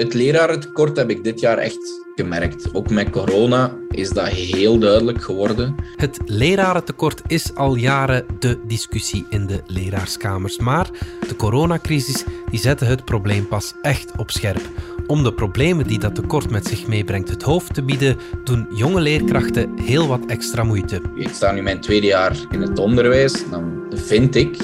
[0.00, 2.74] Het lerarentekort heb ik dit jaar echt gemerkt.
[2.74, 5.74] Ook met corona is dat heel duidelijk geworden.
[5.96, 10.58] Het lerarentekort is al jaren de discussie in de leraarskamers.
[10.58, 10.90] Maar
[11.28, 14.62] de coronacrisis die zette het probleem pas echt op scherp.
[15.06, 19.00] Om de problemen die dat tekort met zich meebrengt het hoofd te bieden, doen jonge
[19.00, 21.00] leerkrachten heel wat extra moeite.
[21.14, 23.50] Ik sta nu mijn tweede jaar in het onderwijs.
[23.50, 24.56] Dan vind ik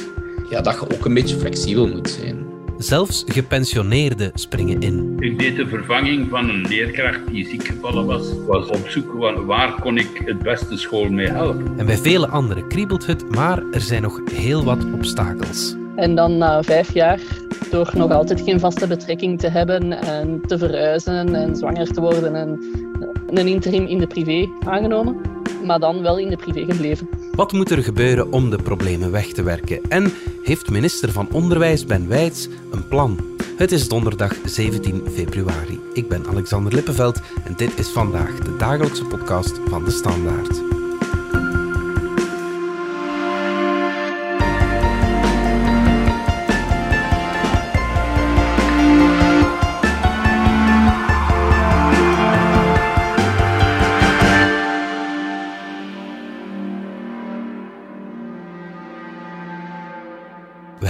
[0.51, 2.46] ja, dat je ook een beetje flexibel moet zijn.
[2.79, 5.17] Zelfs gepensioneerden springen in.
[5.19, 8.27] Ik deed de vervanging van een leerkracht die ziek gevallen was.
[8.47, 11.79] Was op zoek van waar kon ik het beste school mee helpen.
[11.79, 15.77] En bij vele anderen kriebelt het, maar er zijn nog heel wat obstakels.
[15.97, 17.21] En dan na vijf jaar,
[17.71, 22.35] door nog altijd geen vaste betrekking te hebben en te verhuizen en zwanger te worden
[22.35, 22.61] en
[23.27, 25.17] een interim in de privé aangenomen,
[25.65, 27.09] maar dan wel in de privé gebleven.
[27.37, 29.81] Wat moet er gebeuren om de problemen weg te werken?
[29.89, 33.19] En heeft minister van Onderwijs Ben Wijts een plan?
[33.57, 35.81] Het is donderdag 17 februari.
[35.93, 40.76] Ik ben Alexander Lippenveld en dit is vandaag de dagelijkse podcast van de Standaard.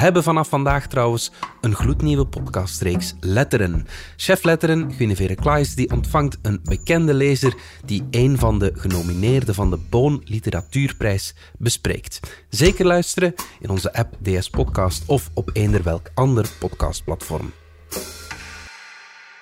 [0.07, 3.87] Hebben vanaf vandaag trouwens een gloednieuwe podcastreeks Letteren.
[4.17, 7.55] Chef Letteren, Guinevere Klaes, die ontvangt een bekende lezer
[7.85, 12.21] die een van de genomineerden van de Boon Literatuurprijs bespreekt.
[12.49, 17.53] Zeker luisteren in onze app DS Podcast of op eender welk ander podcastplatform.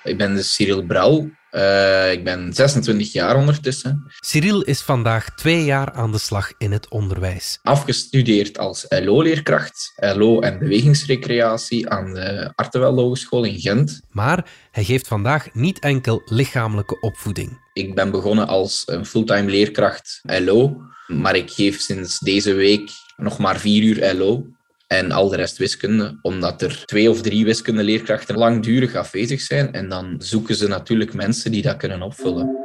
[0.05, 1.29] Ik ben dus Cyril Brouw.
[1.51, 4.05] Uh, ik ben 26 jaar ondertussen.
[4.19, 7.59] Cyril is vandaag twee jaar aan de slag in het onderwijs.
[7.63, 14.01] Afgestudeerd als LO-leerkracht, LO en bewegingsrecreatie aan de Artewel Hogeschool in Gent.
[14.09, 17.59] Maar hij geeft vandaag niet enkel lichamelijke opvoeding.
[17.73, 23.37] Ik ben begonnen als een fulltime leerkracht LO, maar ik geef sinds deze week nog
[23.37, 24.45] maar vier uur LO
[24.87, 29.73] en al de rest wiskunde, omdat er twee of drie wiskundeleerkrachten langdurig afwezig zijn.
[29.73, 32.63] En dan zoeken ze natuurlijk mensen die dat kunnen opvullen.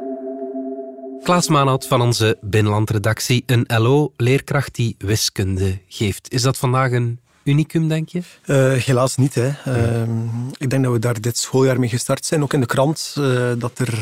[1.23, 6.33] Klaas Maanhout van onze binnenlandredactie, een LO-leerkracht die wiskunde geeft.
[6.33, 8.21] Is dat vandaag een unicum, denk je?
[8.45, 9.35] Uh, helaas niet.
[9.35, 9.49] Hè.
[9.67, 10.01] Uh,
[10.57, 12.43] ik denk dat we daar dit schooljaar mee gestart zijn.
[12.43, 13.99] Ook in de krant uh, dat er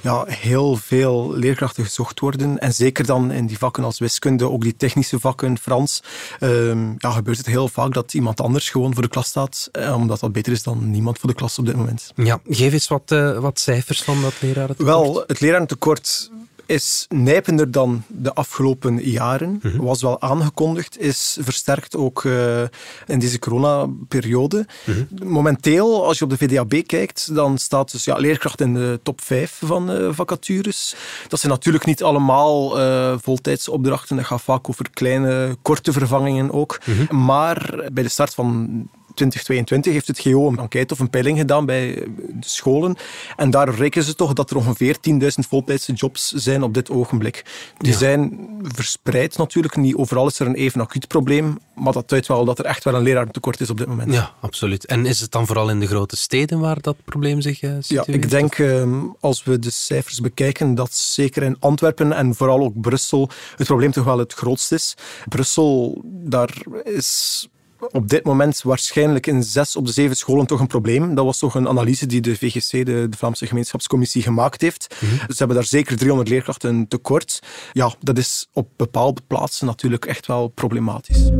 [0.00, 2.58] ja, heel veel leerkrachten gezocht worden.
[2.58, 6.02] En zeker dan in die vakken als wiskunde, ook die technische vakken, Frans,
[6.40, 9.70] ehm, ja, gebeurt het heel vaak dat iemand anders gewoon voor de klas staat.
[9.94, 12.12] omdat dat beter is dan niemand voor de klas op dit moment.
[12.16, 14.88] Ja, geef eens wat, wat cijfers van dat lerarentekort.
[14.88, 16.30] Wel, het lerarentekort
[16.66, 19.60] is nijpender dan de afgelopen jaren.
[19.62, 22.60] Mm Was wel aangekondigd, is versterkt ook uh,
[23.06, 24.66] in deze coronaperiode.
[24.84, 29.00] Mm Momenteel, als je op de VDAB kijkt, dan staat dus ja, leerkracht in de
[29.02, 30.94] top 5 van uh, vacatures.
[31.28, 34.16] Dat zijn natuurlijk niet allemaal uh, voltijdsopdrachten.
[34.16, 36.80] Dat gaat vaak over kleine, korte vervangingen ook.
[36.84, 41.38] Mm Maar bij de start van 2022 heeft het GO een enquête of een peiling
[41.38, 41.94] gedaan bij
[42.28, 42.96] de scholen.
[43.36, 45.18] En daar rekenen ze toch dat er ongeveer 10.000
[45.48, 47.44] voltijdse jobs zijn op dit ogenblik.
[47.78, 49.76] Die zijn verspreid natuurlijk.
[49.76, 51.58] Niet overal is er een even acuut probleem.
[51.74, 54.12] Maar dat duidt wel dat er echt wel een leraartekort is op dit moment.
[54.12, 54.86] Ja, absoluut.
[54.86, 58.04] En is het dan vooral in de grote steden waar dat probleem zich uh, Ja,
[58.06, 62.80] ik denk uh, als we de cijfers bekijken dat zeker in Antwerpen en vooral ook
[62.80, 64.94] Brussel het probleem toch wel het grootst is.
[65.28, 67.48] Brussel, daar is
[67.90, 71.14] op dit moment waarschijnlijk in zes op de zeven scholen toch een probleem.
[71.14, 74.96] Dat was toch een analyse die de VGC, de, de Vlaamse Gemeenschapscommissie, gemaakt heeft.
[75.00, 77.40] Mm Ze hebben daar zeker 300 leerkrachten tekort.
[77.72, 81.30] Ja, dat is op bepaalde plaatsen natuurlijk echt wel problematisch.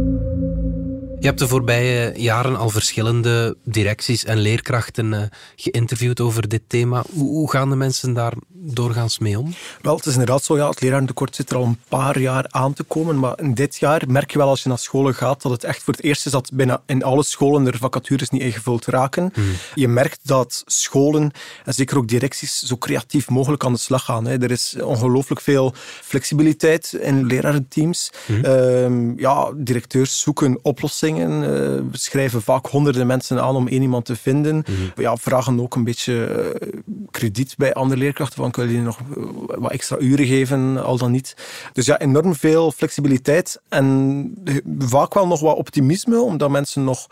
[1.23, 5.23] Je hebt de voorbije jaren al verschillende directies en leerkrachten uh,
[5.57, 7.05] geïnterviewd over dit thema.
[7.15, 9.55] Hoe, gaan de mensen daar doorgaans mee om?
[9.83, 12.73] Wel, het is inderdaad zo, ja, het lerarentekort zit er al een paar jaar aan
[12.73, 13.19] te komen.
[13.19, 15.83] Maar in dit jaar merk je wel als je naar scholen gaat dat het echt
[15.83, 19.33] voor het eerst is dat bijna in alle scholen er vacatures niet ingevuld raken.
[19.35, 19.47] Mhm.
[19.75, 21.31] Je merkt dat scholen,
[21.65, 24.27] en zeker ook directies, zo creatief mogelijk aan de slag gaan.
[24.27, 24.43] Hè.
[24.43, 28.13] Er is ongelooflijk veel flexibiliteit in lerarenteams.
[28.27, 31.47] Mm ja, directeurs zoeken oplossingen uh,
[31.91, 34.55] we schrijven vaak honderden mensen aan om één iemand te vinden.
[34.55, 34.93] Mm -hmm.
[34.97, 36.81] ja, vragen ook een beetje uh,
[37.11, 38.37] krediet bij andere leerkrachten.
[38.37, 41.37] Van, kunnen jullie nog eh, wat extra uren geven, al dan niet.
[41.73, 43.61] Dus ja, enorm veel flexibiliteit.
[43.69, 44.35] En
[44.79, 47.07] vaak wel nog wat optimisme, omdat mensen nog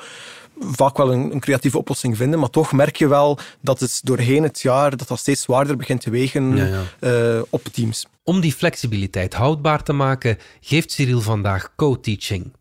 [0.60, 4.42] vaak wel een, een, creatieve oplossing vinden, maar toch merk je wel dat het doorheen
[4.42, 6.64] het jaar dat dat steeds zwaarder begint te wegen ja,
[7.00, 7.36] ja.
[7.36, 8.06] Uh, op teams.
[8.24, 12.52] Om die flexibiliteit houdbaar te maken, geeft Cyril vandaag co-teaching.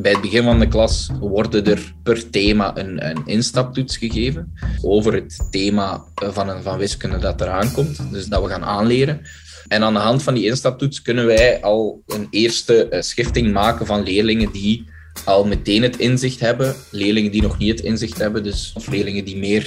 [0.00, 5.14] Bij het begin van de klas worden er per thema een, een instaptoets gegeven over
[5.14, 8.12] het thema van, van wiskunde dat eraan komt.
[8.12, 9.20] Dus dat we gaan aanleren.
[9.68, 13.86] En aan de hand van die instaptoets kunnen wij al een eerste eh, schifting maken
[13.86, 14.88] van leerlingen die
[15.24, 19.24] al meteen het inzicht hebben, leerlingen die nog niet het inzicht hebben, dus, of leerlingen
[19.24, 19.66] die meer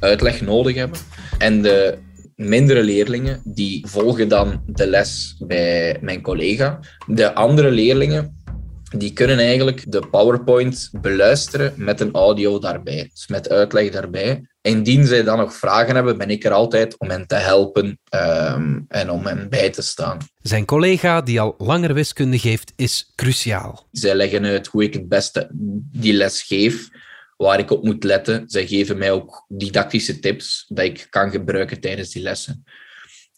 [0.00, 0.98] uitleg nodig hebben.
[1.38, 1.98] En de
[2.36, 6.80] mindere leerlingen die volgen dan de les bij mijn collega.
[7.06, 8.44] De andere leerlingen
[8.94, 14.46] die kunnen eigenlijk de PowerPoint beluisteren met een audio daarbij, dus met uitleg daarbij.
[14.60, 18.84] Indien zij dan nog vragen hebben, ben ik er altijd om hen te helpen um,
[18.88, 20.18] en om hen bij te staan.
[20.42, 23.86] Zijn collega, die al langer wiskunde geeft, is cruciaal.
[23.90, 25.48] Zij leggen uit hoe ik het beste
[25.92, 26.88] die les geef,
[27.36, 28.44] waar ik op moet letten.
[28.46, 32.64] Zij geven mij ook didactische tips dat ik kan gebruiken tijdens die lessen.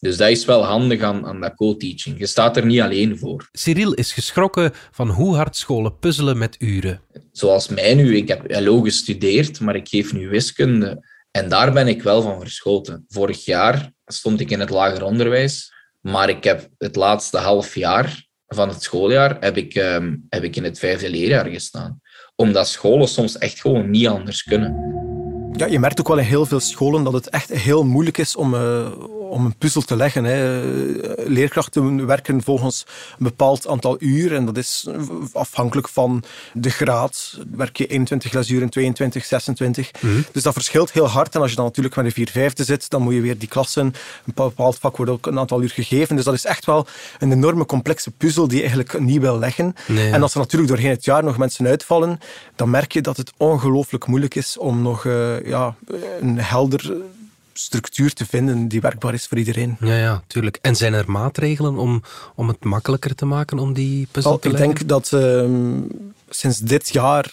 [0.00, 2.18] Dus dat is wel handig aan, aan dat co-teaching.
[2.18, 3.48] Je staat er niet alleen voor.
[3.52, 7.00] Cyril is geschrokken van hoe hard scholen puzzelen met uren.
[7.32, 11.06] Zoals mij nu, ik heb LO gestudeerd, maar ik geef nu wiskunde.
[11.30, 13.04] En daar ben ik wel van verschoten.
[13.08, 18.26] Vorig jaar stond ik in het lager onderwijs, maar ik heb het laatste half jaar
[18.46, 22.00] van het schooljaar heb ik, um, heb ik in het vijfde leerjaar gestaan.
[22.36, 24.96] Omdat scholen soms echt gewoon niet anders kunnen.
[25.56, 28.36] Ja, je merkt ook wel in heel veel scholen dat het echt heel moeilijk is
[28.36, 28.90] om, uh,
[29.28, 30.24] om een puzzel te leggen.
[30.24, 30.62] Hè.
[31.26, 32.84] Leerkrachten werken volgens
[33.18, 34.88] een bepaald aantal uur en dat is
[35.32, 36.22] afhankelijk van
[36.52, 37.38] de graad.
[37.50, 39.90] Werk je 21 lesuren, 22, 26.
[40.00, 41.34] Mm Dus dat verschilt heel hard.
[41.34, 43.48] En als je dan natuurlijk met een 4 vijfde zit, dan moet je weer die
[43.48, 43.86] klassen,
[44.26, 46.16] een bepaald vak wordt ook een aantal uur gegeven.
[46.16, 46.86] Dus dat is echt wel
[47.18, 49.74] een enorme complexe puzzel die je eigenlijk niet wil leggen.
[49.86, 50.10] Nee.
[50.10, 52.18] En als er natuurlijk doorheen het jaar nog mensen uitvallen,
[52.56, 55.74] dan merk je dat het ongelooflijk moeilijk is om nog uh, ja,
[56.20, 56.96] een helder
[57.58, 59.76] structuur te vinden die werkbaar is voor iedereen.
[59.80, 60.58] Ja, ja, tuurlijk.
[60.62, 62.02] En zijn er maatregelen om,
[62.34, 64.70] om het makkelijker te maken om die puzzel oh, te leggen?
[64.70, 65.44] Ik denk dat uh,
[66.28, 67.32] sinds dit jaar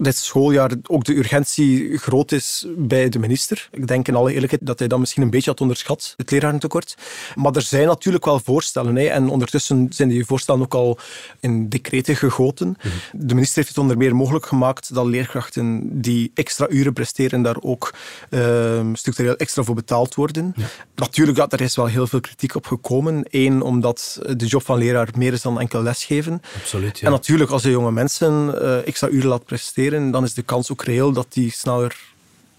[0.00, 3.68] dit schooljaar ook de urgentie groot is bij de minister.
[3.72, 6.96] Ik denk in alle eerlijkheid dat hij dat misschien een beetje had onderschat, het lerarentekort.
[7.34, 8.96] Maar er zijn natuurlijk wel voorstellen.
[8.96, 10.98] Hè, en ondertussen zijn die voorstellen ook al
[11.40, 12.76] in decreten gegoten.
[12.78, 12.88] Mhm.
[13.12, 17.56] De minister heeft het onder meer mogelijk gemaakt dat leerkrachten die extra uren presteren daar
[17.60, 17.94] ook
[18.30, 20.54] uh, structureel extra voor betaald worden.
[20.94, 23.24] Natuurlijk, dat er is wel heel veel kritiek op gekomen.
[23.30, 26.42] Eén, omdat de job van leraar meer is dan enkel lesgeven.
[26.56, 27.06] Absoluut, ja.
[27.06, 30.70] En natuurlijk, als je jonge mensen uh, extra uren laat presteren, dan is de kans
[30.72, 32.09] ook reëel dat die sneller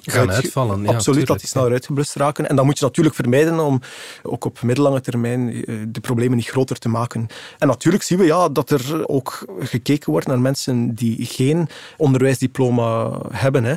[0.02, 0.84] gaan uitvallen.
[0.84, 2.50] Ja, absoluut, dat die sneller uitgeblust raken.
[2.50, 3.82] En dat moet je natuurlijk vermijden om
[4.24, 7.28] ook op middellange termijn eh, de problemen niet groter te maken.
[7.58, 13.20] En natuurlijk zien we ja, dat er ook gekeken wordt naar mensen die geen onderwijsdiploma
[13.32, 13.64] hebben.
[13.64, 13.76] Hè.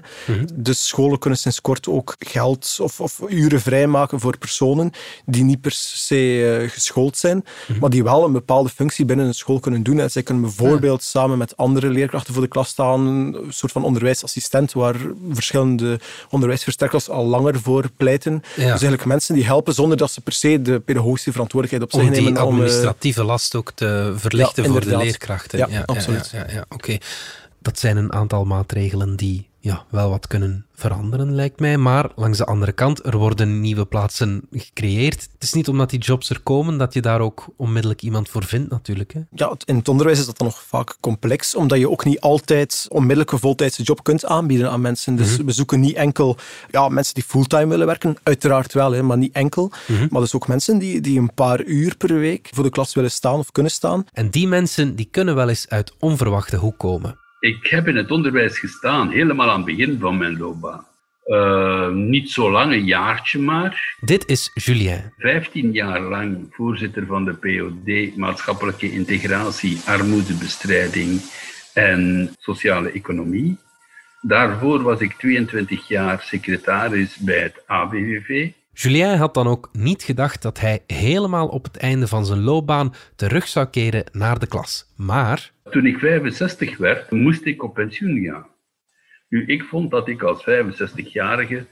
[0.55, 4.91] Dus scholen kunnen sinds kort ook geld of, of uren vrijmaken voor personen
[5.27, 7.79] die niet per se uh, geschoold zijn, mhm.
[7.81, 9.99] maar die wel een bepaalde functie binnen een school kunnen doen.
[9.99, 13.85] En zij kunnen bijvoorbeeld samen met andere leerkrachten voor de klas staan, een soort van
[13.85, 14.97] onderwijsassistent, waar
[15.31, 16.01] verschillende
[16.31, 18.43] onderwijsverstrekkers al langer voor pleiten.
[18.57, 22.11] Dus eigenlijk mensen die helpen zonder dat ze per se de pedagogische verantwoordelijkheid op zich
[22.11, 22.29] nemen.
[22.29, 25.59] om die administratieve last ook te verlichten voor de leerkrachten.
[25.59, 26.31] Ja, absoluut.
[26.33, 26.99] Ja, ja, Oké.
[27.59, 31.77] Dat zijn een aantal maatregelen die ja, wel wat kunnen veranderen, lijkt mij.
[31.77, 35.29] Maar langs de andere kant, er worden nieuwe plaatsen gecreëerd.
[35.33, 38.45] Het is niet omdat die jobs er komen dat je daar ook onmiddellijk iemand voor
[38.45, 39.13] vindt, natuurlijk.
[39.13, 39.21] Hè?
[39.31, 42.87] Ja, in het onderwijs is dat dan nog vaak complex, omdat je ook niet altijd
[42.89, 45.17] onmiddellijk een voltijdse job kunt aanbieden aan mensen.
[45.17, 45.47] Dus mhm.
[45.47, 46.37] we zoeken niet enkel
[46.71, 49.73] ja, mensen die fulltime willen werken, uiteraard wel, hè, maar niet enkel.
[49.87, 50.07] Mhm.
[50.11, 53.11] Maar dus ook mensen die, die een paar uur per week voor de klas willen
[53.11, 54.05] staan of kunnen staan.
[54.13, 57.23] En die mensen die kunnen wel eens uit onverwachte hoek komen.
[57.45, 60.87] Ik heb in het onderwijs gestaan, helemaal aan het begin van mijn loopbaan.
[61.27, 63.97] Uh, niet zo lang, een jaartje maar.
[64.01, 65.13] Dit is Julien.
[65.19, 71.21] Vijftien jaar lang voorzitter van de POD, maatschappelijke integratie, armoedebestrijding
[71.75, 73.59] en sociale economie.
[74.21, 78.51] Daarvoor was ik 22 jaar secretaris bij het ABVV.
[78.75, 82.95] Julien had dan ook niet gedacht dat hij helemaal op het einde van zijn loopbaan
[83.17, 84.93] terug zou keren naar de klas.
[84.97, 88.47] Maar toen ik 65 werd, moest ik op pensioen gaan.
[89.29, 91.67] Nu, ik vond dat ik als 65-jarige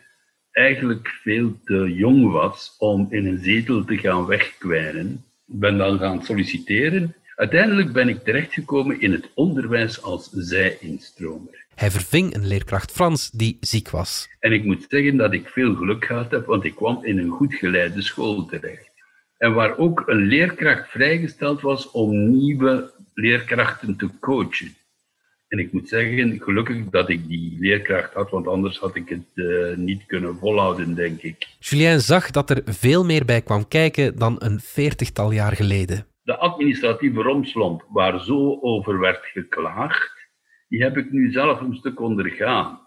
[0.53, 5.25] eigenlijk veel te jong was om in een zetel te gaan wegkwijnen.
[5.47, 7.15] Ik ben dan gaan solliciteren.
[7.37, 11.62] Uiteindelijk ben ik terechtgekomen in het onderwijs als zij-instromer.
[11.75, 14.29] Hij verving een leerkracht Frans die ziek was.
[14.39, 17.31] En ik moet zeggen dat ik veel geluk gehad heb, want ik kwam in een
[17.31, 18.91] goed geleide school terecht.
[19.39, 24.75] En waar ook een leerkracht vrijgesteld was om nieuwe leerkrachten te coachen.
[25.49, 29.27] En ik moet zeggen, gelukkig dat ik die leerkracht had, want anders had ik het
[29.35, 31.47] uh, niet kunnen volhouden, denk ik.
[31.59, 36.07] Julien zag dat er veel meer bij kwam kijken dan een veertigtal jaar geleden.
[36.23, 40.22] De administratieve romslomp waar zo over werd geklaagd,
[40.73, 42.81] die heb ik nu zelf een stuk ondergaan.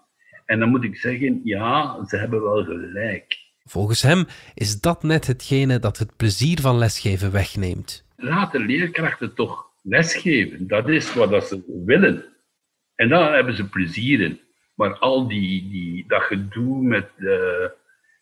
[0.44, 3.36] En dan moet ik zeggen, ja, ze hebben wel gelijk.
[3.64, 4.24] Volgens hem
[4.54, 8.04] is dat net hetgene dat het plezier van lesgeven wegneemt.
[8.16, 10.66] Laat de leerkrachten toch lesgeven.
[10.66, 12.24] Dat is wat ze willen.
[12.94, 14.40] En daar hebben ze plezier in.
[14.74, 17.68] Maar al die, die, dat gedoe met uh,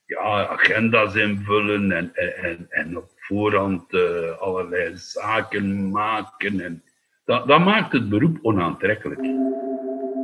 [0.07, 6.83] ja, agenda's invullen en, en, en op voorhand uh, allerlei zaken maken, en,
[7.25, 9.21] dat, dat maakt het beroep onaantrekkelijk.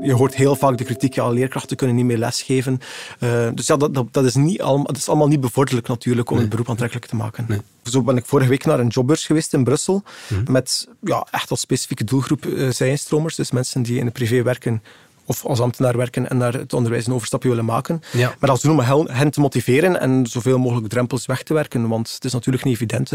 [0.02, 2.80] Je hoort heel vaak de kritiek, ja, leerkrachten kunnen niet meer lesgeven.
[3.20, 6.30] Uh, dus ja, dat, dat, dat, is niet allemaal, dat is allemaal niet bevorderlijk natuurlijk
[6.30, 7.44] om het beroep aantrekkelijk te maken.
[7.48, 7.60] Nee.
[7.82, 10.52] Zo ben ik vorige week naar een jobbeurs geweest in Brussel, mhm.
[10.52, 14.82] met ja, echt als specifieke doelgroep uh, zijinstromers, dus mensen die in de privé werken
[15.30, 18.00] of als ambtenaar werken en naar het onderwijs een overstapje willen maken.
[18.12, 18.34] Ja.
[18.38, 21.88] Maar als doen om hen te motiveren en zoveel mogelijk drempels weg te werken.
[21.88, 23.12] Want het is natuurlijk niet evident,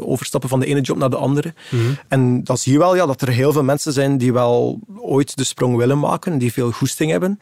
[0.00, 1.54] overstappen van de ene job naar de andere.
[1.70, 1.82] Mhm.
[2.08, 5.36] En dan zie je wel ja, dat er heel veel mensen zijn die wel ooit
[5.36, 7.40] de sprong willen maken, die veel goesting hebben.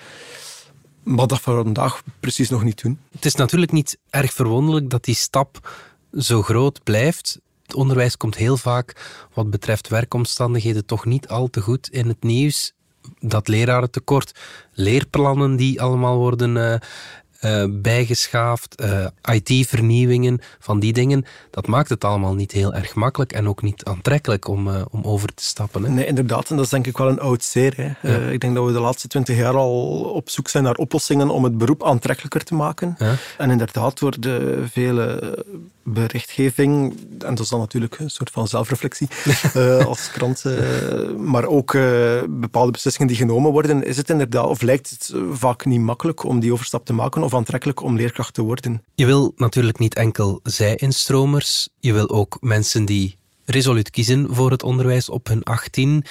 [1.02, 2.98] Maar dat voor vandaag precies nog niet doen.
[3.12, 5.70] Het is natuurlijk niet erg verwonderlijk dat die stap
[6.18, 7.38] zo groot blijft.
[7.62, 12.22] Het onderwijs komt heel vaak, wat betreft werkomstandigheden, toch niet al te goed in het
[12.22, 12.72] nieuws
[13.20, 14.34] dat lerarentekort,
[14.72, 16.74] leerplannen die allemaal worden uh,
[17.44, 21.24] uh, bijgeschaafd, uh, eh, IT-vernieuwingen, van die dingen.
[21.50, 25.02] Dat maakt het allemaal niet heel erg makkelijk en ook niet aantrekkelijk om, uh, om
[25.02, 25.82] over te stappen.
[25.84, 25.90] Hè?
[25.90, 26.50] Nee, inderdaad.
[26.50, 27.96] En dat is denk ik wel een oud zeer.
[28.00, 28.32] Hè.
[28.32, 31.44] ik denk dat we de laatste twintig jaar al op zoek zijn naar oplossingen om
[31.44, 32.94] het beroep aantrekkelijker te maken.
[32.98, 33.14] Ja.
[33.38, 35.44] En inderdaad, door de vele
[35.84, 39.08] berichtgeving, en dat is dan natuurlijk een soort van zelfreflectie
[39.86, 40.44] als krant,
[41.18, 41.72] maar ook
[42.28, 46.40] bepaalde beslissingen die genomen worden, is het inderdaad, of lijkt het vaak niet makkelijk om
[46.40, 48.82] die overstap te maken of aantrekkelijk om leerkracht te worden.
[48.94, 54.62] Je wil natuurlijk niet enkel zij-instromers, je wil ook mensen die resoluut kiezen voor het
[54.62, 56.04] onderwijs op hun 18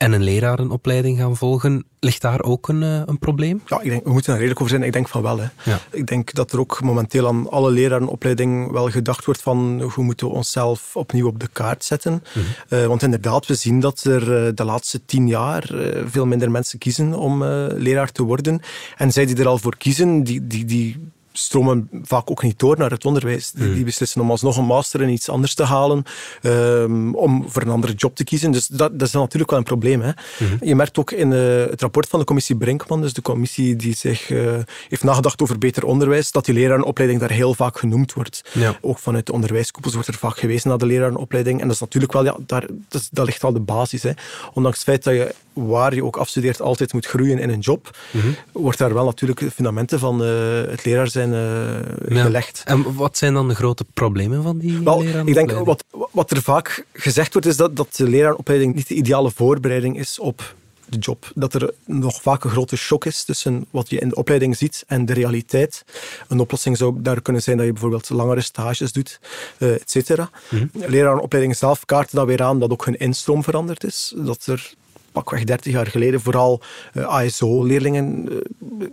[0.00, 1.84] en een lerarenopleiding gaan volgen.
[1.98, 3.62] Ligt daar ook een, eh, een probleem?
[3.66, 4.86] Ja, ik denk, we moeten er redelijk over zijn.
[4.86, 5.38] Ik denk van wel.
[5.38, 5.46] Hè.
[5.62, 5.80] Ja.
[5.90, 10.26] Ik denk dat er ook momenteel aan alle lerarenopleiding wel gedacht wordt van hoe moeten
[10.26, 12.12] we onszelf opnieuw op de kaart zetten.
[12.12, 12.48] Mm
[12.86, 15.70] want inderdaad, we zien dat er uh, de laatste tien jaar
[16.06, 18.60] veel minder mensen kiezen om leraar te worden.
[18.96, 22.78] En zij die er al voor kiezen, die, die, die stromen vaak ook niet door
[22.78, 23.50] naar het onderwijs.
[23.50, 23.84] Die, hmm.
[23.84, 26.04] beslissen om alsnog een master in iets anders te halen,
[26.42, 28.50] um, om voor een andere job te kiezen.
[28.50, 30.00] Dus dat, dat is natuurlijk wel een probleem.
[30.00, 30.10] Hè.
[30.36, 30.58] Hmm.
[30.60, 33.94] Je merkt ook in uh, het rapport van de commissie Brinkman, dus de commissie die
[33.94, 34.52] zich uh,
[34.88, 38.44] heeft nagedacht over beter onderwijs, dat die lerarenopleiding daar heel vaak genoemd wordt.
[38.52, 38.78] Ja.
[38.80, 41.60] Ook vanuit de onderwijskoepels wordt er vaak gewezen naar de lerarenopleiding.
[41.60, 44.02] En dat is natuurlijk wel, ja, daar, dat, dat ligt al de basis.
[44.02, 44.12] Hè.
[44.52, 47.96] Ondanks het feit dat je waar je ook afstudeert altijd moet groeien in een job,
[48.10, 50.28] mm wordt daar wel natuurlijk de fundamenten van uh,
[50.68, 52.62] het leraar zijn uh, gelegd.
[52.64, 56.42] En wat zijn dan de grote problemen van die wel, Ik denk, wat, wat er
[56.42, 60.54] vaak gezegd wordt, is dat, dat de leraaropleiding niet de ideale voorbereiding is op
[60.90, 61.32] de job.
[61.34, 64.84] Dat er nog vaak een grote shock is tussen wat je in de opleiding ziet
[64.86, 65.84] en de realiteit.
[66.28, 69.20] Een oplossing zou daar kunnen zijn dat je bijvoorbeeld langere stages doet,
[69.58, 70.30] uh, et cetera.
[70.48, 71.54] Mm -hmm.
[71.54, 74.14] zelf kaarten dan weer aan dat ook hun instroom veranderd is.
[74.16, 74.74] Dat er
[75.12, 76.60] pakweg 30 jaar geleden vooral
[76.92, 78.28] eh, ASO-leerlingen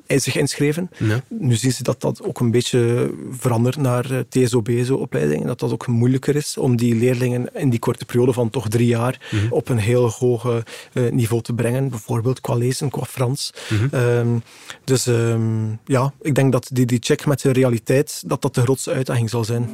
[0.07, 0.89] zich inschreven.
[1.27, 5.47] Nu zien ze dat dat ook een beetje verandert naar uh, TSO-BSO-opleidingen.
[5.47, 8.87] Dat dat ook moeilijker is om die leerlingen in die korte periode van toch drie
[8.87, 9.53] jaar mhm.
[9.53, 10.63] op een heel hoog
[11.11, 11.89] niveau te brengen.
[11.89, 13.53] Bijvoorbeeld qua lezen, qua Frans.
[13.69, 13.95] Mhm.
[13.95, 14.37] Ehm,
[14.83, 18.61] dus um, ja, ik denk dat die, die check met de realiteit, dat dat de
[18.61, 19.69] grootste uitdaging zal zijn.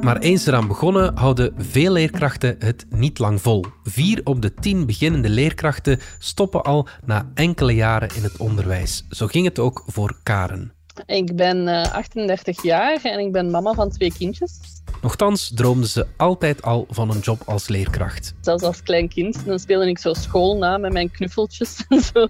[0.00, 3.64] Maar eens eraan begonnen, houden veel leerkrachten het niet lang vol.
[3.82, 9.06] Vier op de tien beginnende leerkrachten stoppen al na enkele jaren in het onderwijs.
[9.10, 10.75] Zo ging het ook voor Karen.
[11.06, 14.60] Ik ben 38 eh, jaar en ik ben mama van twee kindjes.
[15.02, 18.34] Nochtans droomde ze altijd al van een job als leerkracht.
[18.40, 22.26] Zelfs als klein kind, dan speelde ik zo school na met mijn knuffeltjes en zo.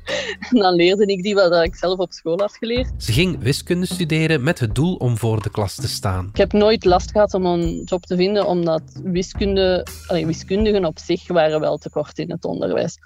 [0.50, 2.92] En dan leerde ik die wat ik zelf op school had geleerd.
[2.98, 6.28] Ze ging wiskunde studeren met het doel om voor de klas te staan.
[6.28, 10.98] Ik heb nooit last gehad om een job te vinden, omdat wiskunde, allee, wiskundigen op
[10.98, 12.98] zich waren wel tekort in het onderwijs.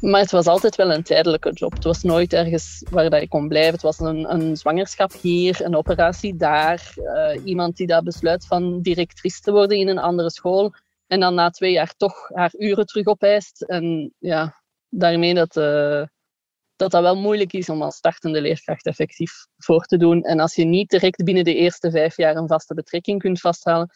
[0.00, 1.72] Maar het was altijd wel een tijdelijke job.
[1.72, 3.72] Het was nooit ergens waar dat ik kon blijven.
[3.72, 6.94] Het was een, een zwangerschap hier, een operatie daar.
[6.96, 10.74] Uh, iemand die dat besluit van directrice te worden in een andere school.
[11.06, 13.62] En dan na twee jaar toch haar uren terug opeist.
[13.62, 16.04] En ja, daarmee dat, uh,
[16.76, 20.22] dat dat wel moeilijk is om als startende leerkracht effectief voor te doen.
[20.22, 23.90] En als je niet direct binnen de eerste vijf jaar een vaste betrekking kunt vasthalen,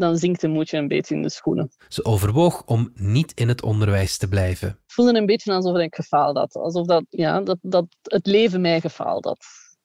[0.00, 1.70] dan zinkt de moedje een beetje in de schoenen.
[1.88, 4.68] Ze overwoog om niet in het onderwijs te blijven.
[4.68, 6.54] Ik voelde een beetje alsof ik gefaald had.
[6.54, 9.38] Alsof dat, ja, dat, dat het leven mij gefaald had.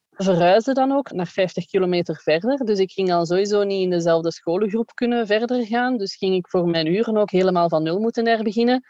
[0.10, 2.66] Verhuisde dan ook naar 50 kilometer verder.
[2.66, 5.98] Dus ik ging dan sowieso niet in dezelfde scholengroep kunnen verder gaan.
[5.98, 8.84] Dus ging ik voor mijn uren ook helemaal van nul moeten herbeginnen.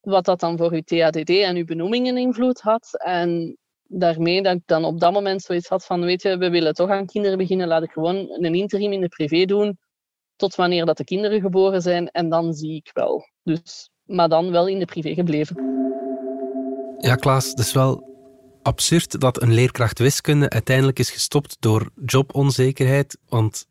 [0.00, 3.02] wat dat dan voor uw TADD en uw benoemingen invloed had.
[3.04, 6.74] En daarmee dat ik dan op dat moment zoiets had van, weet je, we willen
[6.74, 9.78] toch aan kinderen beginnen, laat ik gewoon een interim in de privé doen,
[10.36, 13.28] tot wanneer dat de kinderen geboren zijn, en dan zie ik wel.
[13.42, 15.56] Dus, maar dan wel in de privé gebleven.
[16.98, 18.12] Ja, Klaas, het is wel
[18.62, 23.66] absurd dat een leerkracht wiskunde uiteindelijk is gestopt door jobonzekerheid, want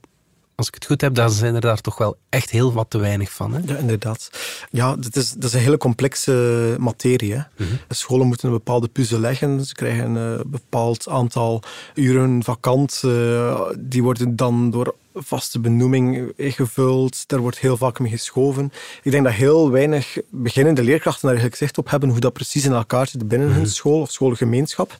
[0.55, 2.97] als ik het goed heb, dan zijn er daar toch wel echt heel wat te
[2.97, 3.53] weinig van.
[3.53, 3.59] Hè?
[3.65, 4.29] Ja, inderdaad.
[4.69, 7.33] Ja, dat is, dat is een hele complexe materie.
[7.33, 7.41] Hè.
[7.57, 7.73] Mhm.
[7.89, 9.65] Scholen moeten een bepaalde puzzel leggen.
[9.65, 11.61] Ze krijgen een bepaald aantal
[11.93, 13.01] uren vakant.
[13.05, 17.23] Uh, die worden dan door vaste benoeming ingevuld.
[17.27, 18.71] Daar wordt heel vaak mee geschoven.
[19.03, 22.65] Ik denk dat heel weinig beginnende leerkrachten daar eigenlijk zicht op hebben hoe dat precies
[22.65, 23.69] in elkaar zit binnen hun mhm.
[23.69, 24.91] school of schoolgemeenschap.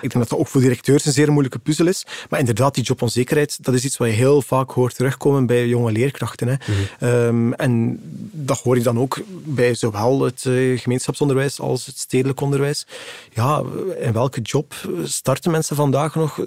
[0.00, 2.06] denk dat dat ook voor directeurs een zeer moeilijke puzzel is.
[2.28, 5.92] Maar inderdaad, die jobonzekerheid, dat is iets wat je heel vaak hoort terugkomen bij jonge
[5.92, 6.48] leerkrachten.
[6.48, 6.54] Hè.
[6.54, 7.10] Mhm.
[7.10, 8.00] Ehm, en
[8.32, 12.86] dat hoor je dan ook bij zowel het uh, gemeenschapsonderwijs als het stedelijk onderwijs.
[13.32, 13.62] Ja,
[14.00, 14.74] in welke job
[15.04, 16.40] starten mensen vandaag nog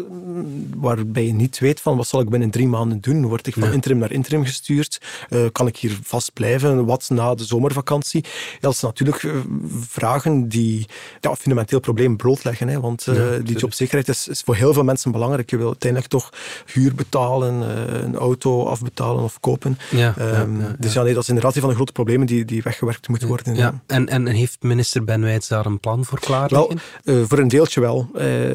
[0.75, 3.12] waarbij je niet weet van wat zal ik binnen drie maanden doen?
[3.21, 5.01] Word ik van interim naar interim gestuurd?
[5.29, 6.85] Uh, kan ik hier vast blijven?
[6.85, 8.23] Wat na de zomervakantie?
[8.59, 9.31] Dat zijn natuurlijk eh,
[9.87, 10.87] vragen die
[11.21, 12.67] ja, een fundamenteel probleem blootleggen.
[12.67, 15.49] Hè, want uh, die jobzekerheid is, is, voor heel veel mensen belangrijk.
[15.49, 16.29] Je wil uiteindelijk toch
[16.73, 17.53] huur betalen,
[18.03, 19.77] een auto afbetalen of kopen.
[19.89, 22.63] Ja, um, dus ja, nee, dat is inderdaad een van de grote problemen die, die
[22.63, 23.55] weggewerkt moeten worden.
[23.55, 23.81] Ja.
[23.87, 26.71] En, en heeft minister Ben Wijts daar een plan voor klaar Wel,
[27.03, 28.09] voor een deeltje wel.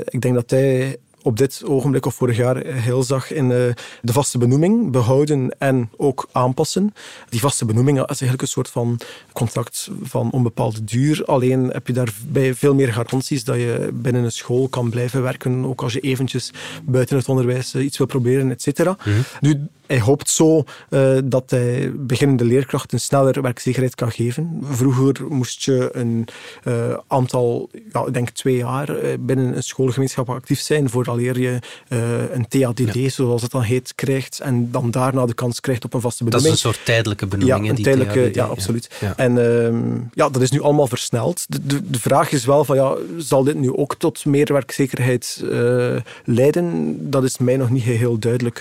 [0.05, 0.99] ik denk dat hij
[1.29, 3.59] op dit ogenblik of vorig jaar heel zag in eh,
[4.03, 6.95] de vaste benoeming behouden en ook aanpassen.
[7.29, 9.01] Die vaste benoeming is eigenlijk een soort van
[9.33, 11.25] contract van onbepaalde duur.
[11.25, 15.65] Alleen heb je daarbij veel meer garanties dat je binnen een school kan blijven werken,
[15.65, 16.51] ook als je eventjes
[16.85, 18.97] buiten het onderwijs eh, iets wil proberen, et cetera.
[19.05, 19.21] Mhm.
[19.41, 24.61] Nu, hij hoopt zo uh, dat hij beginnende leerkrachten sneller werkzekerheid kan geven.
[24.63, 26.29] Vroeger moest je een
[26.65, 31.59] uh, aantal, ja, ik denk twee jaar, eh, binnen een schoolgemeenschap actief zijn je
[32.33, 36.01] een TADD, zoals het dan heet, krijgt en dan daarna de kans krijgt op een
[36.01, 36.49] vaste benoeming.
[36.49, 37.65] Dat is een soort tijdelijke benoeming.
[37.65, 38.91] Ja, een tijdelijke, TADD, ja, absoluut.
[39.01, 39.17] Ja.
[39.17, 41.45] En uh, ja, dat is nu allemaal versneld.
[41.49, 45.45] De, de, de, vraag is wel van, ja, zal dit nu ook tot meer werkzekerheid
[46.25, 46.97] leiden?
[47.11, 48.61] Dat is mij nog niet heel duidelijk.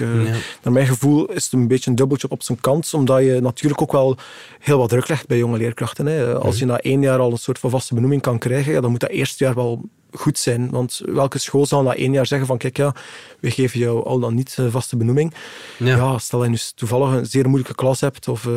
[0.64, 3.82] Naar mijn gevoel is het een beetje een dubbeltje op zijn kant, omdat je natuurlijk
[3.82, 4.18] ook wel
[4.60, 6.06] heel wat druk legt bij jonge leerkrachten.
[6.06, 6.36] Hè.
[6.36, 8.92] Als je na één jaar al een soort van vaste benoeming kan krijgen, ja, dan
[8.92, 10.70] moet dat eerste jaar wel goed zijn.
[10.70, 12.96] Want welke school zal na één jaar zeggen van kijk, ja,
[13.40, 15.34] we geven jou al dan niet een vaste benoeming.
[15.78, 16.18] Ja.
[16.18, 18.56] stel dat je nu toevallig een zeer moeilijke klas hebt of uh,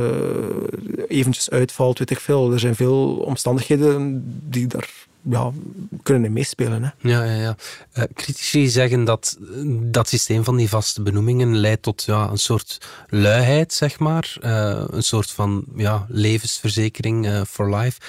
[1.08, 2.52] eventjes uitvalt, weet ik veel.
[2.52, 4.90] Er zijn veel omstandigheden die daar
[5.22, 5.52] ja,
[6.02, 6.82] kunnen meespelen.
[6.82, 7.08] Hè.
[7.08, 7.56] Ja, ja, ja.
[7.98, 9.38] Uh, critici zeggen dat
[9.70, 14.36] dat systeem van die vaste benoemingen leidt tot ja, een soort luiheid, zeg maar.
[14.44, 18.00] Uh, een soort van ja, levensverzekering for life.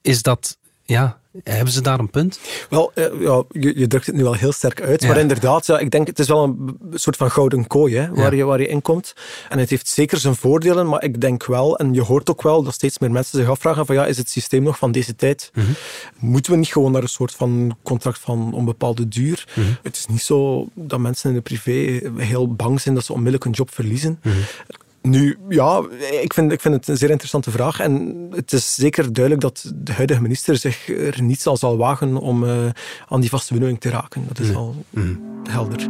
[0.00, 0.56] Is dat
[0.92, 2.40] ja, hebben ze daar een punt?
[2.70, 5.06] Wel, eh, ja, je, je, drukt het nu wel heel sterk uit.
[5.06, 8.34] Maar inderdaad, ja, ik denk het is wel een soort van gouden kooi hè, waar,
[8.34, 9.14] je, waar je in komt.
[9.48, 12.62] En het heeft zeker zijn voordelen, maar ik denk wel, en je hoort ook wel
[12.62, 15.50] dat steeds meer mensen zich afvragen van ja, is het systeem nog van deze tijd?
[15.54, 15.66] Mhm.
[16.18, 19.44] Moeten we niet gewoon naar een soort van contract van onbepaalde duur?
[19.54, 19.66] Mhm.
[19.82, 23.44] Het is niet zo dat mensen in de privé heel bang zijn dat ze onmiddellijk
[23.44, 24.20] een job verliezen.
[24.22, 24.36] Mhm.
[25.02, 25.82] Nu, ja,
[26.20, 27.80] ik vind, ik vind het een zeer interessante vraag.
[27.80, 32.16] En het is zeker duidelijk dat de huidige minister zich er niet zal, zal wagen
[32.16, 32.68] om uh,
[33.08, 34.24] aan die vaste benoeming te raken.
[34.28, 34.56] Dat is mm.
[34.56, 35.20] al mm.
[35.50, 35.88] helder.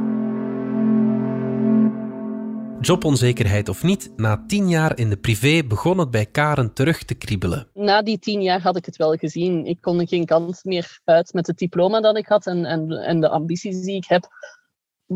[2.81, 7.14] Jobonzekerheid of niet, na tien jaar in de privé begon het bij Karen terug te
[7.14, 7.68] kriebelen.
[7.75, 9.66] Na die tien jaar had ik het wel gezien.
[9.66, 13.20] Ik kon geen kans meer uit met het diploma dat ik had en, en, en
[13.20, 14.29] de ambities die ik heb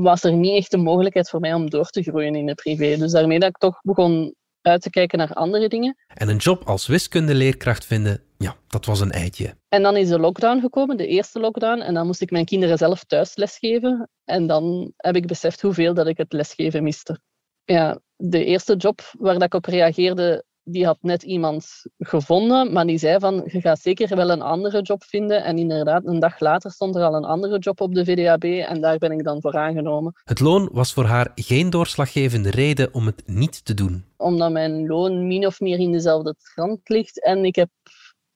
[0.02, 2.96] was er niet echt de mogelijkheid voor mij om door te groeien in de privé.
[2.96, 5.96] Dus daarmee dat ik toch begon uit te kijken naar andere dingen.
[6.06, 9.54] En een job als wiskundeleerkracht vinden, ja, dat was een eitje.
[9.68, 11.80] En dan is de lockdown gekomen, de eerste lockdown.
[11.80, 14.08] En dan moest ik mijn kinderen zelf thuis lesgeven.
[14.24, 17.20] En dan heb ik beseft hoeveel dat ik het lesgeven miste.
[17.64, 22.86] Ja, de eerste job waar dat ik op reageerde, die had net iemand gevonden, maar
[22.86, 25.44] die zei van, je gaat zeker wel een andere job vinden.
[25.44, 28.80] En inderdaad, een dag later stond er al een andere job op de VDAB en
[28.80, 30.12] daar ben ik dan voor aangenomen.
[30.24, 34.04] Het loon was voor haar geen doorslaggevende reden om het niet te doen.
[34.16, 37.68] Omdat mijn loon min of meer in dezelfde trant ligt en ik heb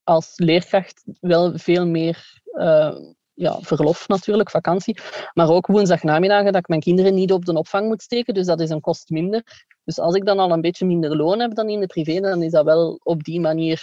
[0.04, 2.96] als leerkracht wel veel meer uh,
[3.34, 4.98] ja, verlof natuurlijk, vakantie.
[5.32, 8.34] Maar ook woensdagnamiddagen dat ik mijn kinderen niet op de opvang moet steken.
[8.34, 9.66] Dus dat is een kost minder.
[9.90, 12.42] Dus als ik dan al een beetje minder loon heb dan in de privé, dan
[12.42, 13.82] is dat wel op die manier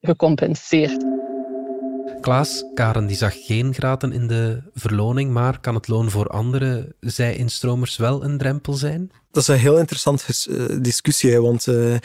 [0.00, 1.04] gecompenseerd.
[2.20, 6.94] Klaas, Karen die zag geen graten in de verloning, maar kan het loon voor andere
[7.00, 9.10] zij-instromers wel een drempel zijn?
[9.30, 11.96] Dat is een heel interessante eh, discussie, want uh,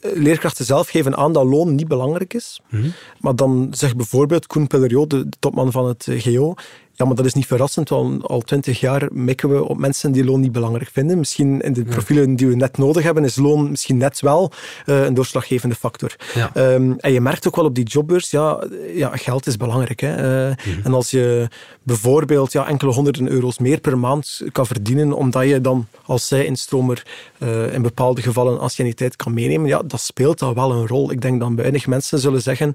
[0.00, 2.60] leerkrachten zelf geven aan dat loon niet belangrijk is.
[2.68, 2.88] Mhm.
[3.20, 6.54] Maar dan zegt bijvoorbeeld Koen Pelleriot, de topman van het GO,
[7.02, 10.24] ja, maar dat is niet verrassend, want al twintig jaar mikken we op mensen die
[10.24, 11.18] loon niet belangrijk vinden.
[11.18, 14.52] Misschien in de profielen die we net nodig hebben, is loon misschien net wel
[14.86, 16.16] uh, een doorslaggevende factor.
[16.34, 16.50] Ja.
[16.54, 20.00] Um, en je merkt ook wel op die jobbeurs, ja, ja geld is belangrijk.
[20.00, 20.48] Hè.
[20.48, 21.48] Uh, mm En als je
[21.82, 27.06] bijvoorbeeld ja, enkele honderden euro's meer per maand kan verdienen, omdat je dan als zij-instromer
[27.38, 31.10] uh, in bepaalde gevallen anciëniteit kan meenemen, ja, dat speelt dan wel een rol.
[31.10, 32.74] Ik denk dat weinig mensen zullen zeggen,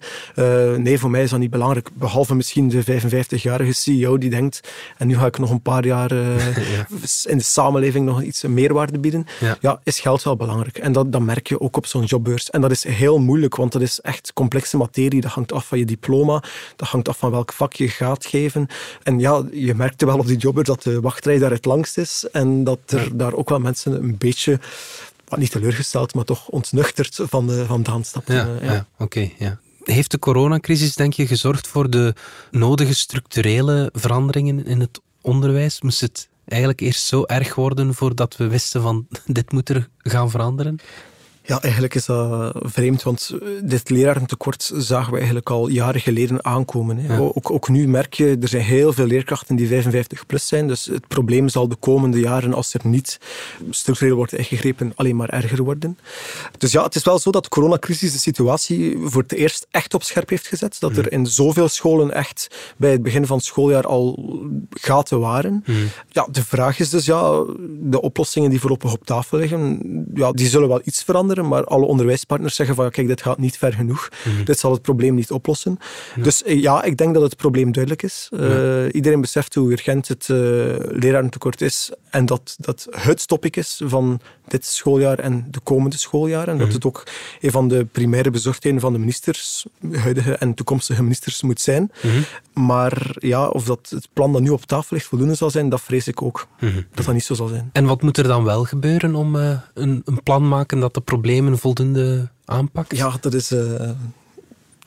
[0.78, 1.90] nee, voor mij is dat niet belangrijk.
[1.94, 6.12] Behalve misschien de 55-jarige CEO die denkt, en nu ga ik nog een paar jaar
[6.22, 6.48] uh,
[7.24, 9.26] in de samenleving nog iets meerwaarde bieden,
[9.60, 9.80] ja.
[9.84, 10.78] is geld wel belangrijk.
[10.78, 12.50] En dat, dat merk je ook op zo'n jobbeurs.
[12.50, 15.22] En dat is heel moeilijk, want dat is echt complexe materie.
[15.22, 16.44] Dat hangt af van je diploma,
[16.76, 18.68] dat hangt af van welk vak je gaat geven.
[19.04, 22.28] En ja, je merkte wel op die jobbeurs dat de wachtrij daar het langst is
[22.32, 24.60] en dat er daar ook wel mensen een beetje
[25.36, 28.28] niet teleurgesteld, maar toch ontnuchterd van de, van de handstap.
[28.28, 28.74] Ja, ja.
[28.74, 29.30] ja oké.
[29.38, 32.14] ja heeft de coronacrisis, denk je, gezorgd voor de
[32.52, 35.82] nodige structurele veranderingen in het onderwijs?
[35.82, 40.30] Moest het eigenlijk eerst zo erg worden voordat we wisten van dit moet er gaan
[40.30, 40.80] veranderen?
[41.48, 46.46] Ja, eigenlijk is dat vreemd, want eh, dit lerarentekort zagen we eigenlijk al jaren geleden
[46.46, 46.98] aankomen.
[46.98, 47.20] Hè.
[47.20, 50.86] Ook, ook, nu merk je, er zijn heel veel leerkrachten die 55 plus zijn, dus
[50.86, 53.20] het probleem zal de komende jaren, als er niet
[53.70, 55.98] structureel wordt ingegrepen, alleen maar erger worden.
[56.58, 59.94] Dus ja, het is wel zo dat de coronacrisis de situatie voor het eerst echt
[59.94, 61.14] op scherp heeft gezet, dat er mhm.
[61.14, 64.26] in zoveel scholen echt bij het begin van het schooljaar al
[64.70, 65.64] gaten waren.
[65.66, 65.78] Mhm.
[66.10, 67.44] Ja, de vraag is dus, ja,
[67.80, 69.82] de oplossingen die voorlopig op tafel liggen,
[70.14, 73.58] ja, die zullen wel iets veranderen, maar alle onderwijspartners zeggen van kijk, dit gaat niet
[73.58, 74.10] ver genoeg.
[74.24, 74.44] Mhm.
[74.44, 75.80] Dit zal het probleem niet oplossen.
[76.16, 78.30] Dus eh, ja, ik denk dat het probleem duidelijk is.
[78.34, 80.38] Uh, iedereen beseft hoe urgent het uh,
[80.78, 86.48] lerarentekort is en dat dat het topic is van dit schooljaar en de komende schooljaren.
[86.54, 86.76] En dat mhm.
[86.76, 87.04] het ook
[87.42, 91.92] een van de primaire bezorgdheden van de ministers, huidige en toekomstige ministers, moet zijn.
[92.02, 92.22] Mhm.
[92.54, 95.82] Maar ja, of dat het plan dat nu op tafel ligt voldoende zal zijn, dat
[95.82, 96.48] vrees ik ook.
[96.94, 97.70] Dat dat niet zo zal zijn.
[97.74, 101.27] En wat moet er dan wel gebeuren om een, een plan maken dat de problemen
[101.28, 102.98] problemen voldoende aanpakt?
[102.98, 103.90] Ja, dat is, uh,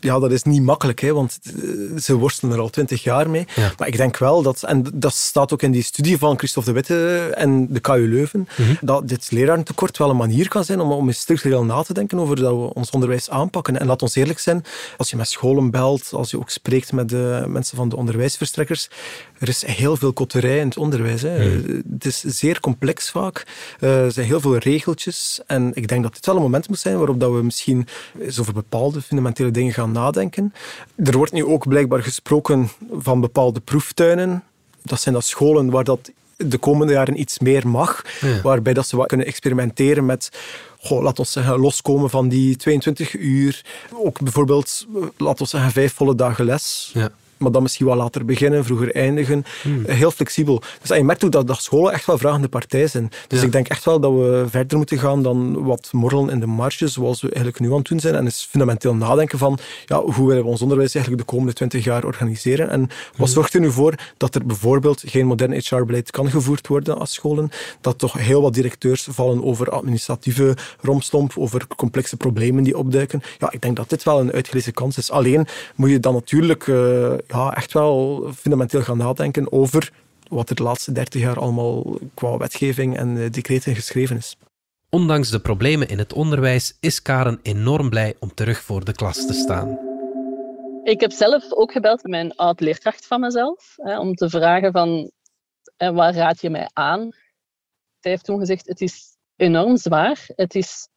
[0.01, 1.53] ja, dat is niet makkelijk, hè, want eh,
[1.99, 3.47] ze worstelen er al twintig jaar mee.
[3.79, 6.75] Maar ik denk wel dat, en dat staat ook in die studie van Christophe de
[6.75, 8.75] Witte en de KU Leuven, mhm.
[8.81, 12.19] dat dit lerarentekort wel een manier kan zijn om, om eens structureel na te denken
[12.19, 13.81] over dat we ons onderwijs aanpakken.
[13.81, 14.65] En laat ons eerlijk zijn,
[14.97, 18.89] als je met scholen belt, als je ook spreekt met de mensen van de onderwijsverstrekkers,
[19.39, 21.23] er is heel veel kotterij in het onderwijs.
[21.23, 21.57] Hè.
[21.57, 21.81] Mhm.
[21.93, 23.47] Het is zeer complex vaak.
[23.81, 25.41] Eh, er zijn heel veel regeltjes.
[25.47, 27.87] En ik denk dat dit wel een moment moet zijn waarop dat we misschien
[28.21, 30.55] eens over bepaalde fundamentele dingen gaan nadenken.
[31.05, 34.43] Er wordt nu ook blijkbaar gesproken van bepaalde proeftuinen.
[34.83, 38.05] Dat zijn dat scholen waar dat de komende jaren iets meer mag.
[38.43, 40.31] Waarbij dat ze wat kunnen experimenteren met
[40.79, 43.65] goh, laten we zeggen, loskomen van die 22 uur.
[43.93, 46.91] Ook bijvoorbeeld, laten we zeggen, vijf volle dagen les.
[46.95, 49.45] Ja maar dan misschien wel later beginnen, vroeger eindigen.
[49.63, 49.85] Hmm.
[49.87, 50.63] Heel flexibel.
[50.81, 53.11] Dus je merkt ook dat, dat scholen echt wel vragende partij zijn.
[53.27, 56.47] Dus ik denk echt wel dat we verder moeten gaan dan wat morrelen in de
[56.47, 58.15] marges, zoals we eigenlijk nu aan het doen zijn.
[58.15, 61.85] En is fundamenteel nadenken van ja, hoe willen we ons onderwijs eigenlijk de komende twintig
[61.85, 62.71] jaar organiseren.
[62.71, 63.27] En wat hmm.
[63.27, 67.51] zorgt er nu voor dat er bijvoorbeeld geen modern HR-beleid kan gevoerd worden als scholen?
[67.81, 73.23] Dat toch heel wat directeurs vallen over administratieve romstomp, over complexe problemen die opduiken.
[73.39, 75.11] Ja, ik denk dat dit wel een uitgelezen kans is.
[75.11, 79.93] Alleen moet je dan natuurlijk uh, ja, echt wel fundamenteel gaan nadenken over
[80.29, 84.37] wat er de laatste dertig jaar allemaal qua wetgeving en eh, decreten geschreven is.
[84.89, 89.27] Ondanks de problemen in het onderwijs is Karen enorm blij om terug voor de klas
[89.27, 89.79] te staan.
[90.83, 95.11] Ik heb zelf ook gebeld met mijn oud-leerkracht van mezelf, hè, om te vragen van,
[95.77, 97.11] eh, waar raad je mij aan?
[98.01, 100.25] Zij heeft toen gezegd, het is enorm zwaar.
[100.27, 100.89] Het is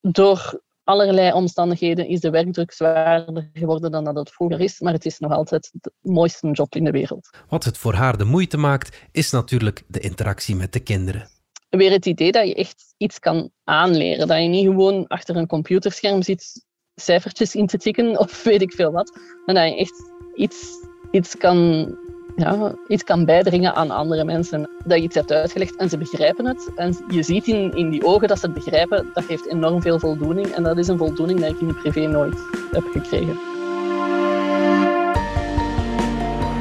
[0.00, 5.06] door allerlei omstandigheden is de werkdruk zwaarder geworden dan dat het vroeger is, maar het
[5.06, 7.30] is nog altijd de mooiste job in de wereld.
[7.48, 11.28] Wat het voor haar de moeite maakt, is natuurlijk de interactie met de kinderen.
[11.68, 15.46] Weer het idee dat je echt iets kan aanleren, dat je niet gewoon achter een
[15.46, 20.10] computerscherm zit cijfertjes in te tikken of weet ik veel wat, maar dat je echt
[20.34, 20.66] iets,
[21.10, 21.88] iets kan
[22.36, 24.70] ja, iets kan bijdringen aan andere mensen.
[24.84, 26.70] Dat je iets hebt uitgelegd en ze begrijpen het.
[26.76, 29.98] En je ziet in, in die ogen dat ze het begrijpen, dat geeft enorm veel
[29.98, 30.46] voldoening.
[30.46, 32.38] En dat is een voldoening die ik in de privé nooit
[32.70, 33.55] heb gekregen.